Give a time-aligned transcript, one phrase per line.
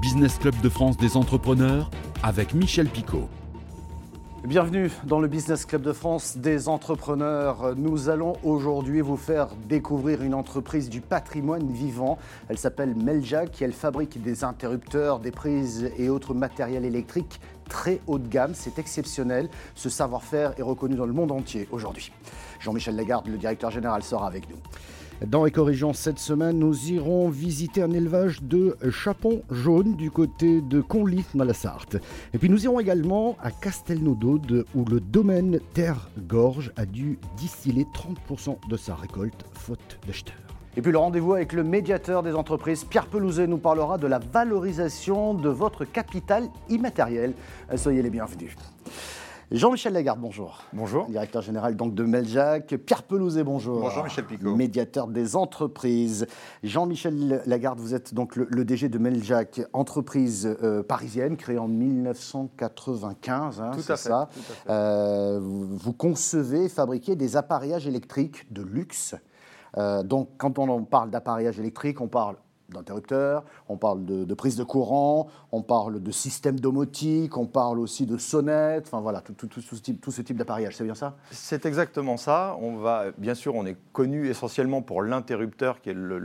[0.00, 1.90] Business Club de France des entrepreneurs
[2.22, 3.28] avec Michel Picot.
[4.44, 7.76] Bienvenue dans le Business Club de France des entrepreneurs.
[7.76, 12.18] Nous allons aujourd'hui vous faire découvrir une entreprise du patrimoine vivant.
[12.48, 18.00] Elle s'appelle Meljac et elle fabrique des interrupteurs, des prises et autres matériels électriques très
[18.06, 18.52] haut de gamme.
[18.54, 19.48] C'est exceptionnel.
[19.74, 22.12] Ce savoir-faire est reconnu dans le monde entier aujourd'hui.
[22.60, 24.58] Jean-Michel Lagarde, le directeur général, sera avec nous.
[25.26, 30.80] Dans Éco-Région, cette semaine, nous irons visiter un élevage de chapons jaunes du côté de
[30.80, 31.96] Conly, dans la Sarthe.
[32.34, 38.56] Et puis nous irons également à Castelnaudaude, où le domaine Terre-Gorge a dû distiller 30%
[38.68, 40.34] de sa récolte, faute d'acheteurs.
[40.76, 44.18] Et puis le rendez-vous avec le médiateur des entreprises, Pierre Pelouzet, nous parlera de la
[44.18, 47.34] valorisation de votre capital immatériel.
[47.76, 48.56] Soyez les bienvenus.
[49.52, 50.62] Jean-Michel Lagarde, bonjour.
[50.72, 51.06] Bonjour.
[51.06, 52.74] Directeur général donc de Meljac.
[52.86, 53.80] Pierre Pelouzet, bonjour.
[53.80, 54.56] Bonjour Michel Picot.
[54.56, 56.26] Médiateur des entreprises.
[56.62, 63.60] Jean-Michel Lagarde, vous êtes donc le, DG de Meljac, entreprise euh, parisienne créée en 1995.
[63.60, 64.30] Hein, tout, à fait, ça.
[64.70, 69.14] Euh, vous, concevez, fabriquez des appareillages électriques de luxe.
[69.76, 72.36] Euh, donc quand on parle d'appareillage électrique, on parle
[72.72, 78.06] d'interrupteurs, on parle de, prise de courant, on parle de système domotique, on parle aussi
[78.06, 81.16] de sonnettes, enfin voilà, tout, ce type, tout ce type d'appareillage, c'est bien ça?
[81.30, 82.56] C'est exactement ça.
[82.60, 86.18] On va, bien sûr, on est connu essentiellement pour l'interrupteur qui est le,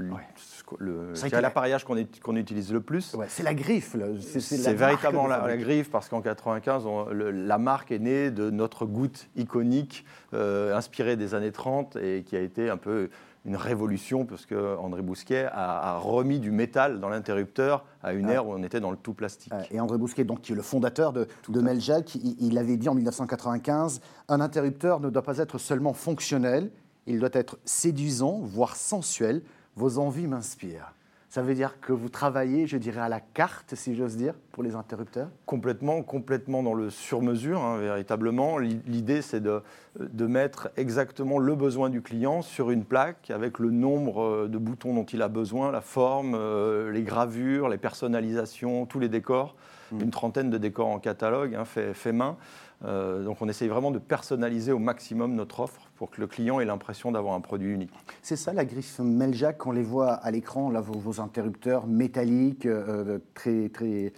[1.32, 3.16] l'appareillage qu'on utilise le plus.
[3.28, 3.96] c'est la griffe.
[4.22, 10.06] C'est véritablement la, griffe parce qu'en 95, la marque est née de notre goutte iconique
[10.34, 13.10] euh, inspirée des années 30 et qui a été un peu
[13.48, 18.46] une révolution parce que André Bousquet a, remis du métal dans l'interrupteur à une ère
[18.46, 19.54] où on était dans le tout plastique.
[19.72, 22.94] Et André Bousquet, donc, qui est le fondateur de, de Meljac, il, avait dit en
[22.94, 26.70] 1995 un interrupteur ne doit pas être seulement fonctionnel,
[27.06, 29.42] il doit être séduisant, voire sensuel.
[29.78, 30.94] Vos envies m'inspirent.
[31.30, 34.64] Ça veut dire que vous travaillez, je dirais, à la carte, si j'ose dire, pour
[34.64, 38.58] les interrupteurs Complètement, complètement dans le sur-mesure, hein, véritablement.
[38.58, 39.62] L'idée, c'est de,
[40.00, 44.58] de, mettre exactement le besoin du client sur une plaque avec le nombre euh, de
[44.58, 49.56] boutons dont il a besoin, la forme, euh, les gravures, les personnalisations, tous les décors.
[49.92, 50.02] Mmh.
[50.02, 52.38] Une trentaine de décors en catalogue, hein, fait, fait, main.
[52.86, 56.60] Euh, donc on essaye vraiment de personnaliser au maximum notre offre pour que le client
[56.60, 57.92] ait l'impression d'avoir un produit unique.
[58.22, 63.20] C'est ça la griffe Meljac, on les voit à l'écran, là vos, interrupteurs métalliques, euh,
[63.34, 64.14] très, très...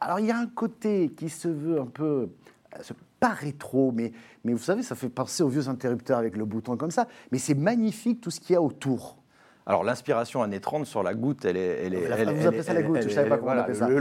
[0.00, 2.28] Alors il y a un côté qui se veut un peu,
[3.18, 4.12] pas rétro, mais,
[4.44, 7.38] mais vous savez, ça fait penser aux vieux interrupteurs avec le bouton comme ça, mais
[7.38, 9.16] c'est magnifique tout ce qu'il y a autour.
[9.68, 11.84] Alors l'inspiration années 30 sur la goutte, elle est...
[11.84, 13.86] Elle est vous appelez ça la goutte, je ne savais pas comment on appelle ça.
[13.86, 13.98] Le,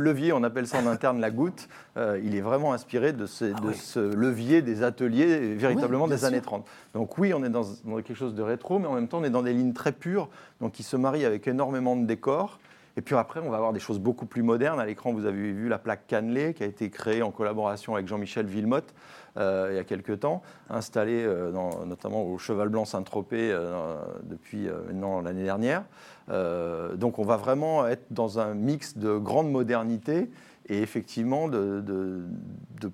[0.00, 3.44] levier, on appelle ça en interne la goutte, euh, il est vraiment inspiré de, ce,
[3.54, 6.66] ah de ce levier des ateliers véritablement des années 30.
[6.94, 7.62] Donc oui, on est dans,
[8.02, 10.28] quelque chose de rétro, mais en même temps on est dans des lignes très pures,
[10.60, 12.58] donc qui se marient avec énormément de décors.
[12.96, 14.78] Et puis après, on va avoir des choses beaucoup plus modernes.
[14.78, 18.06] À l'écran, vous avez vu la plaque cannelée qui a été créée en collaboration avec
[18.06, 21.50] Jean-Michel Villemotte euh, il y a quelques temps, installée euh,
[21.86, 25.84] notamment au Cheval Blanc Saint-Tropez euh, depuis maintenant l'année dernière.
[26.28, 30.30] donc on va vraiment être dans un mix de grande modernité
[30.66, 31.82] et effectivement de,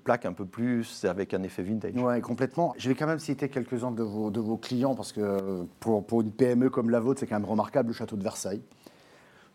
[0.05, 1.93] plaques un peu plus avec un effet vintage.
[1.97, 2.75] Oui, complètement.
[2.79, 6.91] Je vais quand même citer quelques-uns de vos, clients parce que pour, une PME comme
[6.91, 8.63] la vôtre, c'est quand même remarquable, le château de Versailles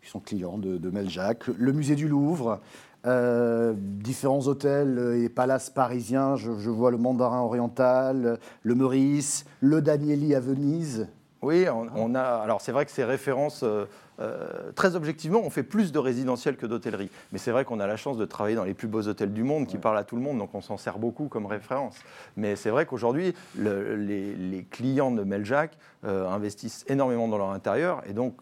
[0.02, 2.60] qui sont clients de Meljac, le musée du Louvre,
[3.06, 6.34] euh, différents hôtels et palaces parisiens.
[6.34, 11.08] Je, vois le Mandarin oriental, le Meurice, le Danieli à Venise.
[11.42, 12.22] Oui, on, a.
[12.22, 13.84] Alors c'est vrai que ces références, euh,
[14.18, 17.10] euh, très objectivement, on fait plus de résidentiel que d'hôtellerie.
[17.30, 19.44] Mais c'est vrai qu'on a la chance de travailler dans les plus beaux hôtels du
[19.44, 21.98] monde qui parlent à tout le monde, donc on s'en sert beaucoup comme référence.
[22.36, 28.34] Mais c'est vrai qu'aujourd'hui, les, clients de Meljac investissent énormément dans leur intérieur et donc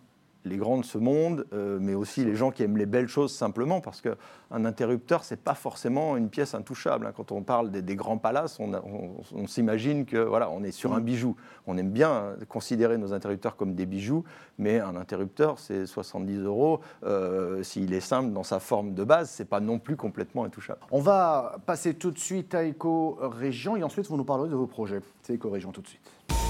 [0.44, 3.32] les grands de ce monde, euh, mais aussi les gens qui aiment les belles choses
[3.32, 7.06] simplement, parce qu'un interrupteur, c'est pas forcément une pièce intouchable.
[7.06, 7.12] Hein.
[7.16, 11.36] Quand on parle des, grands palaces, on, s'imagine que voilà, on est sur un bijou.
[11.66, 14.24] On aime bien considérer nos interrupteurs comme des bijoux,
[14.58, 16.80] mais un interrupteur, c'est 70 euros.
[17.04, 20.80] Euh, s'il est simple dans sa forme de base, c'est pas non plus complètement intouchable.
[20.90, 24.66] On va passer tout de suite à Éco-Région et ensuite vous nous parlerez de vos
[24.66, 25.00] projets.
[25.22, 26.43] C'est Éco-Région tout de suite.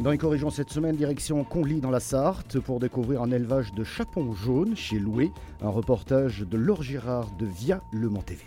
[0.00, 3.82] Dans les corrigeons cette semaine, direction Conly dans la Sarthe pour découvrir un élevage de
[3.82, 5.32] chapons jaunes chez Loué.
[5.60, 8.44] Un reportage de Laure Girard de Via Le Mont TV.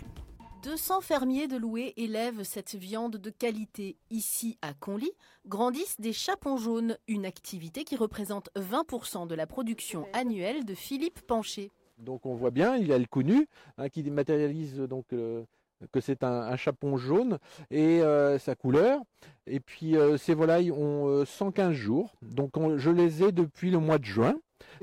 [0.62, 3.96] 200 fermiers de Loué élèvent cette viande de qualité.
[4.10, 5.10] Ici, à Conly,
[5.46, 11.20] grandissent des chapons jaunes, une activité qui représente 20% de la production annuelle de Philippe
[11.20, 11.70] Pancher.
[11.98, 13.46] Donc on voit bien, il y a le connu
[13.76, 15.44] hein, qui matérialise donc euh,
[15.90, 17.38] que c'est un, chapon jaune
[17.70, 18.00] et
[18.38, 19.00] sa couleur.
[19.46, 24.04] Et puis ces volailles ont 115 jours, donc je les ai depuis le mois de
[24.04, 24.34] juin.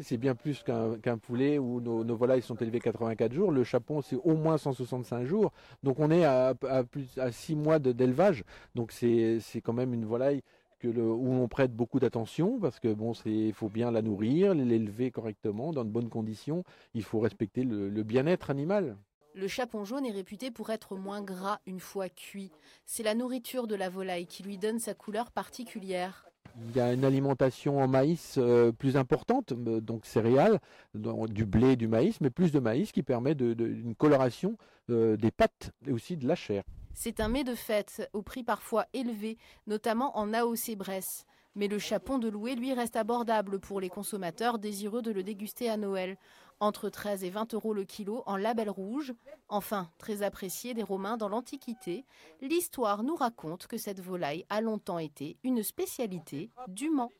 [0.01, 3.51] C'est bien plus qu'un poulet où nos, volailles sont élevées 84 jours.
[3.51, 5.51] Le chapon, c'est au moins 165 jours.
[5.84, 6.54] Donc on est à,
[6.90, 8.44] plus, à 6 mois d'élevage.
[8.75, 10.42] Donc c'est quand même une volaille
[10.80, 15.12] que où on prête beaucoup d'attention parce que bon, il faut bien la nourrir, l'élever
[15.12, 16.63] correctement, dans de bonnes conditions.
[16.94, 18.98] Il faut respecter le bien-être animal.
[19.36, 22.52] Le chapon jaune est réputé pour être moins gras une fois cuit.
[22.86, 26.26] C'est la nourriture de la volaille qui lui donne sa couleur particulière.
[26.68, 30.60] Il y a une alimentation en maïs euh, plus importante, euh, donc céréales,
[30.94, 34.58] du blé, du maïs, mais plus de maïs qui permet de, une coloration
[34.90, 36.64] euh, des pâtes et aussi de la chair.
[36.94, 39.38] C'est un mets de fête au prix parfois élevé,
[39.68, 41.26] notamment en AOC Bresse.
[41.56, 45.70] Mais le chapon de louer, lui, reste abordable pour les consommateurs désireux de le déguster
[45.70, 46.18] à Noël.
[46.62, 49.14] Entre 13 et 20 euros le kilo en label rouge.
[49.48, 52.06] Enfin, très apprécié des Romains dans l'Antiquité,
[52.42, 57.12] l'histoire nous raconte que cette volaille a longtemps été une spécialité du Mans.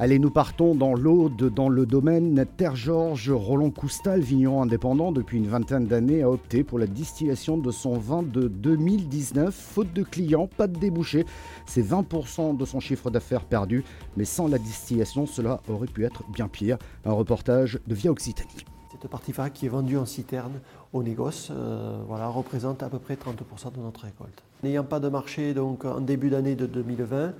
[0.00, 3.32] Allez, nous partons dans l'Aude, dans le domaine Terre-Georges.
[3.32, 7.98] Roland Coustal, vigneron indépendant depuis une vingtaine d'années, a opté pour la distillation de son
[7.98, 9.52] vin de 2019.
[9.52, 11.26] Faute de clients, pas de débouchés.
[11.66, 13.82] C'est 20% de son chiffre d'affaires perdu.
[14.16, 16.78] Mais sans la distillation, cela aurait pu être bien pire.
[17.04, 18.64] Un reportage de Via Occitanie.
[18.92, 20.60] Cette partie vin qui est vendue en citerne
[20.92, 24.44] au négoce euh, voilà, représente à peu près 30% de notre récolte.
[24.62, 27.34] N'ayant pas de marché donc, en début d'année de 2020,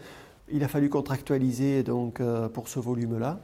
[0.53, 3.39] il a fallu contractualiser donc, euh, pour ce volume-là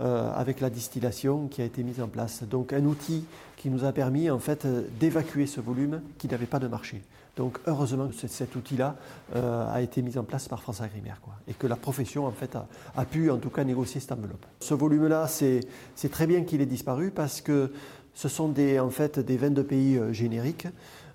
[0.00, 2.42] euh, avec la distillation qui a été mise en place.
[2.44, 3.24] Donc un outil
[3.56, 4.66] qui nous a permis en fait
[4.98, 7.02] d'évacuer ce volume qui n'avait pas de marché.
[7.36, 8.96] Donc heureusement que cet outil-là
[9.36, 12.56] euh, a été mis en place par France Agrimaire et que la profession en fait
[12.56, 14.44] a, pu en tout cas négocier cette enveloppe.
[14.60, 15.62] Ce volume-là, c'est
[16.10, 17.72] très bien qu'il ait disparu parce que
[18.14, 20.66] ce sont des, en fait des vins de pays génériques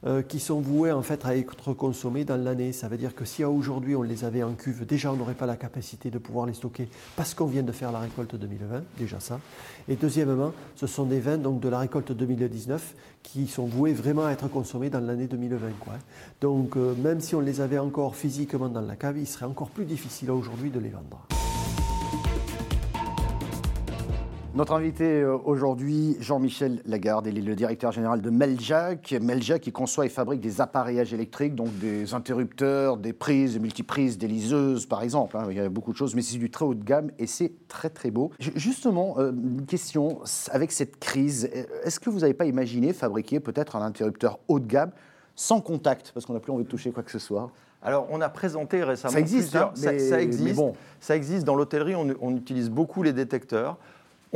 [0.07, 2.74] euh, qui sont voués en fait à être consommés dans l'année.
[2.74, 5.47] Ça veut dire que si aujourd'hui on les avait en cuve, déjà on n'aurait pas
[5.47, 9.19] la capacité de pouvoir les stocker parce qu'on vient de faire la récolte 2020, déjà
[9.19, 9.39] ça.
[9.88, 12.94] Et deuxièmement, ce sont des vins donc de la récolte 2019
[13.24, 15.57] qui sont voués vraiment à être consommés dans l'année 2020.
[15.80, 15.94] Quoi.
[16.39, 19.71] Donc euh, même si on les avait encore physiquement dans la cave, il serait encore
[19.71, 21.25] plus difficile aujourd'hui de les vendre.
[24.56, 29.13] Notre invité euh, aujourd'hui, Jean-Michel Lagarde, il est le directeur général de Meljac.
[29.22, 34.18] Meljac qui conçoit et fabrique des appareillages électriques, donc des interrupteurs, des prises, des multiprises,
[34.18, 35.36] des liseuses par exemple.
[35.36, 35.48] Hein.
[35.50, 37.52] Il y a beaucoup de choses, mais c'est du très haut de gamme et c'est
[37.68, 38.31] très très beau.
[38.40, 41.50] Justement, euh, une question, avec cette crise,
[41.84, 44.92] est-ce que vous n'avez pas imaginé fabriquer peut-être un interrupteur haut de gamme
[45.36, 47.52] sans contact, parce qu'on n'a plus envie de toucher quoi que ce soit
[47.86, 49.13] alors, on a présenté récemment.
[49.13, 50.56] Ça existe, hein, ça, existe.
[50.56, 50.74] Bon.
[51.00, 51.46] Ça existe.
[51.46, 53.78] Dans l'hôtellerie, on, utilise beaucoup les détecteurs.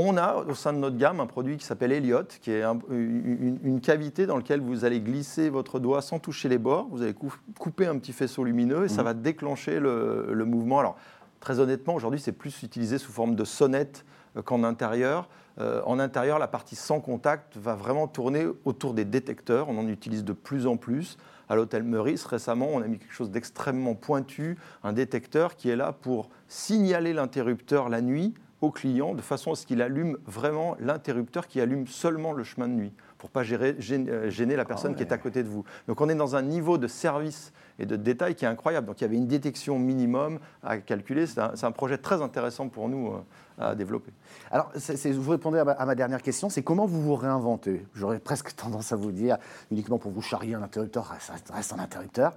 [0.02, 3.82] On a au sein de notre gamme un produit qui s'appelle Elliot, qui est une,
[3.84, 6.88] cavité dans laquelle vous allez glisser votre doigt sans toucher les bords.
[6.90, 7.14] Vous allez
[7.60, 9.06] couper un petit faisceau lumineux et ça mmh.
[9.06, 10.80] va déclencher le, mouvement.
[10.80, 10.96] Alors,
[11.42, 14.06] très honnêtement, aujourd'hui, c'est plus utilisé sous forme de sonnette
[14.38, 15.28] euh, qu'en intérieur.
[15.60, 19.68] Euh, en intérieur, la partie sans contact va vraiment tourner autour des détecteurs.
[19.68, 21.18] On en utilise de plus en plus.
[21.50, 25.76] À l'hôtel Meurice, récemment, on a mis quelque chose d'extrêmement pointu, un détecteur qui est
[25.76, 30.76] là pour signaler l'interrupteur la nuit au client de façon à ce qu'il allume vraiment
[30.80, 34.94] l'interrupteur qui allume seulement le chemin de nuit pour pas gérer, euh, gêner la personne
[34.94, 35.64] ah qui est à côté de vous.
[35.88, 38.88] Donc on est dans un niveau de service et de détail qui est incroyable.
[38.88, 41.28] Donc il y avait une détection minimum à calculer.
[41.28, 43.22] C'est un, projet très intéressant pour nous euh,
[43.58, 44.12] à développer.
[44.52, 47.86] Alors vous répondez à ma, dernière question, c'est comment vous vous réinventez?
[47.94, 49.38] J'aurais presque tendance à vous dire
[49.72, 52.34] uniquement pour vous charrier un interrupteur, ça reste un interrupteur.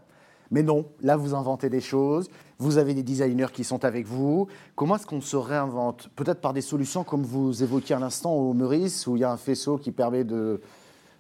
[0.52, 2.28] Mais non, là, vous inventez des choses,
[2.58, 4.46] vous avez des designers qui sont avec vous.
[4.76, 6.10] Comment est-ce qu'on se réinvente?
[6.14, 9.32] Peut-être par des solutions comme vous évoquiez à l'instant au Meurice, où il y a
[9.32, 10.60] un faisceau qui permet de,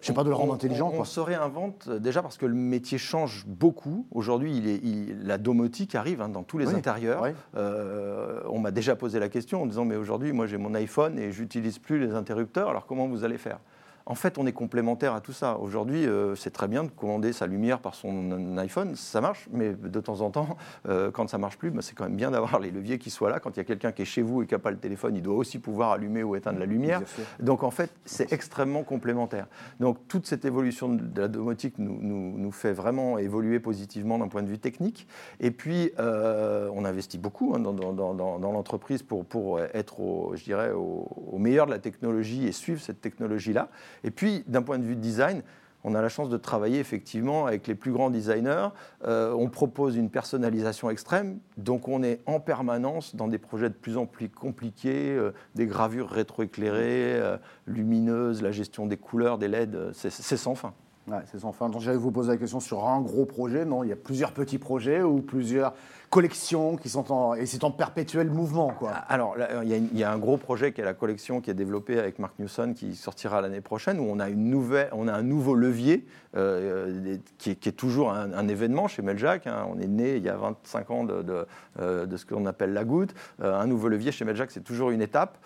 [0.02, 0.92] je sais pas, de le rendre intelligent.
[0.94, 4.06] On, se réinvente euh, déjà parce que le métier change beaucoup.
[4.10, 7.24] Aujourd'hui, il la domotique arrive hein, dans tous les intérieurs.
[7.56, 11.18] Euh, on m'a déjà posé la question en disant mais aujourd'hui, moi j'ai mon iPhone
[11.18, 12.68] et j'utilise plus les interrupteurs.
[12.68, 13.60] Alors comment vous allez faire?
[14.06, 15.58] En fait, on est complémentaire à tout ça.
[15.58, 19.72] Aujourd'hui, euh, c'est très bien de commander sa lumière par son iPhone, ça marche, mais
[19.72, 20.56] de temps en temps,
[20.88, 23.30] euh, quand ça marche plus, bah, c'est quand même bien d'avoir les leviers qui soient
[23.30, 23.40] là.
[23.40, 25.16] Quand il y a quelqu'un qui est chez vous et qui n'a pas le téléphone,
[25.16, 27.02] il doit aussi pouvoir allumer ou éteindre la lumière.
[27.40, 29.46] Donc en fait, c'est extrêmement complémentaire.
[29.80, 34.48] Donc toute cette évolution de la domotique nous, fait vraiment évoluer positivement d'un point de
[34.48, 35.06] vue technique.
[35.40, 40.70] Et puis, euh, on investit beaucoup hein, dans, l'entreprise pour, pour être, au, je dirais,
[40.72, 43.70] au meilleur de la technologie et suivre cette technologie-là.
[44.04, 45.42] Et puis, d'un point de vue design,
[45.84, 48.68] on a la chance de travailler effectivement avec les plus grands designers.
[49.04, 53.74] Euh, on propose une personnalisation extrême, donc on est en permanence dans des projets de
[53.74, 59.48] plus en plus compliqués, euh, des gravures rétroéclairées, euh, lumineuses, la gestion des couleurs, des
[59.48, 60.72] LED, c'est sans fin.
[61.08, 61.70] Ouais, c'est sans fin.
[61.78, 63.64] J'allais vous poser la question sur un gros projet.
[63.64, 65.74] Non, il y a plusieurs petits projets ou plusieurs
[66.10, 68.90] collections qui sont en et c'est en perpétuel mouvement quoi.
[69.08, 72.18] Alors il, y a un gros projet qui est la collection qui est développée avec
[72.18, 75.54] Mark Newson qui sortira l'année prochaine où on a une nouvelle, on a un nouveau
[75.54, 76.06] levier
[76.36, 79.46] euh, qui, est, toujours un, événement chez Meljac.
[79.46, 79.66] hein.
[79.74, 81.46] On est né il y a 25 ans de,
[81.80, 83.14] euh, de ce qu'on appelle la goutte.
[83.42, 85.38] Euh, un nouveau levier chez Meljac, c'est toujours une étape.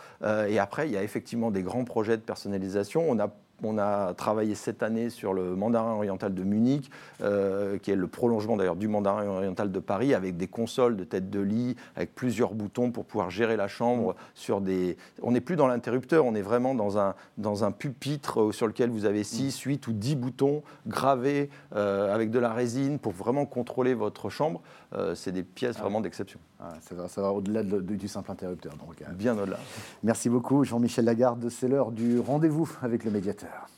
[0.49, 3.05] Et après, il y a effectivement des grands projets de personnalisation.
[3.09, 3.29] On a
[3.63, 6.91] on a travaillé cette année sur le mandarin oriental de Munich,
[7.23, 11.05] euh, qui est le prolongement d'ailleurs du mandarin oriental de Paris, avec des consoles de
[11.05, 14.15] tête de lit, avec plusieurs boutons pour pouvoir gérer la chambre.
[14.35, 14.97] Sur des...
[15.23, 18.67] On n'est plus dans l'interrupteur, on est vraiment dans un, dans un pupitre euh, sur
[18.67, 23.13] lequel vous avez 6, 8 ou 10 boutons gravés euh, avec de la résine pour
[23.13, 24.61] vraiment contrôler votre chambre.
[24.95, 28.09] Euh, C'est des pièces vraiment d'exception, Ah, ça va, ça va au-delà de- de- du
[28.09, 28.73] simple interrupteur.
[28.77, 29.59] Donc, euh, bien au-delà.
[30.03, 31.49] Merci beaucoup Jean-Michel Lagarde.
[31.51, 33.69] C'est l'heure du rendez-vous avec le médiateur.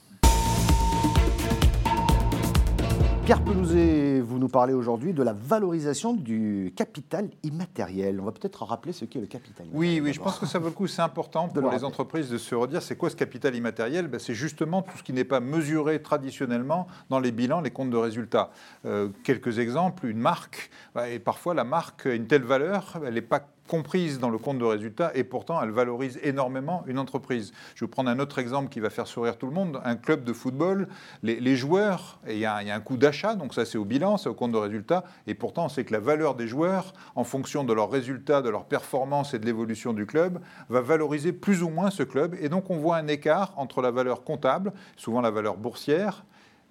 [3.25, 8.21] Pierre Pelouzet, vous nous parlez aujourd'hui de la valorisation du capital immatériel.
[8.21, 10.03] On va peut-être rappeler ce qu'est le capital Oui, immatériel.
[10.05, 10.87] oui, je pense que ça vaut le coup.
[10.87, 14.07] C'est important pour le les entreprises de se redire c'est quoi ce capital immatériel?
[14.09, 17.91] Ben, C'est justement tout ce qui n'est pas mesuré traditionnellement dans les bilans, les comptes
[17.91, 18.51] de résultats.
[18.85, 23.15] Euh, quelques exemples une marque, bah, et parfois la marque a une telle valeur, elle
[23.15, 27.53] n'est pas comprise dans le compte de résultats et pourtant elle valorise énormément une entreprise.
[27.75, 29.79] Je vais vous prendre un autre exemple qui va faire sourire tout le monde.
[29.85, 30.89] Un club de football,
[31.23, 33.67] les, les joueurs, il y, a un- il y a un coût d'achat, donc ça
[33.67, 36.47] c'est au bilan, au compte de résultats, et pourtant on sait que la valeur des
[36.47, 40.81] joueurs, en fonction de leurs résultats, de leur performance et de l'évolution du club, va
[40.81, 42.37] valoriser plus ou moins ce club.
[42.41, 46.25] Et donc on voit un écart entre la valeur comptable, souvent la valeur boursière,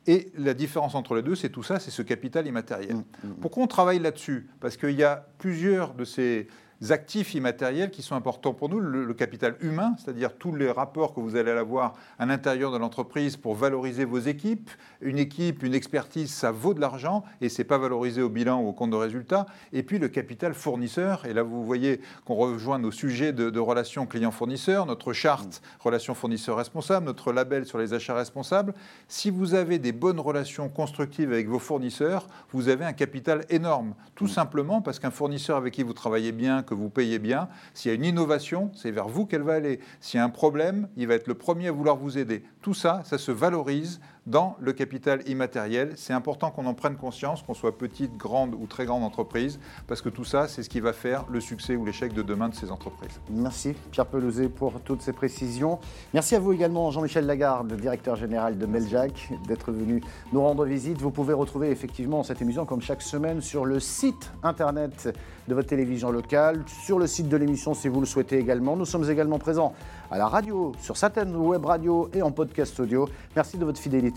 [0.10, 2.96] et la différence entre les deux, c'est tout ça, c'est ce capital immatériel.
[3.42, 4.50] Pourquoi on travaille là-dessus?
[4.62, 6.48] Parce qu'il y a plusieurs de ces
[6.90, 11.20] actifs immatériels qui sont importants pour nous, le, capital humain, c'est-à-dire tous les rapports que
[11.20, 14.70] vous allez avoir à l'intérieur de l'entreprise pour valoriser vos équipes.
[15.02, 18.68] Une équipe, une expertise, ça vaut de l'argent et c'est pas valorisé au bilan ou
[18.68, 19.48] au compte de résultat.
[19.74, 24.06] Et puis le capital fournisseur, et là vous voyez qu'on rejoint nos sujets de, relations
[24.06, 28.74] client-fournisseur, notre charte relations fournisseurs responsables, notre label sur les achats responsables.
[29.08, 33.96] Si vous avez des bonnes relations constructives avec vos fournisseurs, vous avez un capital énorme.
[34.16, 37.90] Tout simplement parce qu'un fournisseur avec qui vous travaillez bien, que vous payez bien, s'il
[37.90, 39.80] y a une innovation, c'est vers vous qu'elle va aller.
[40.00, 42.44] S'il y a un problème, il va être le premier à vouloir vous aider.
[42.62, 45.94] Tout ça, ça se valorise dans le capital immatériel.
[45.96, 50.02] C'est important qu'on en prenne conscience, qu'on soit petite, grande ou très grande entreprise, parce
[50.02, 52.56] que tout ça, c'est ce qui va faire le succès ou l'échec de demain de
[52.56, 53.20] ces entreprises.
[53.30, 55.80] Merci Pierre Pelouzet pour toutes ces précisions.
[56.14, 60.04] Merci à vous également Jean-Michel Lagarde, directeur général de Meljac, d'être venu
[60.34, 61.02] nous rendre visite.
[61.02, 65.10] Vous pouvez retrouver effectivement cette émission comme chaque semaine sur le site internet
[65.48, 68.76] de votre télévision locale, sur le site de l'émission si vous le souhaitez également.
[68.76, 69.74] Nous sommes également présents
[70.12, 73.08] à la radio, sur certaines web radios et en podcast audio.
[73.36, 74.17] Merci de votre fidélité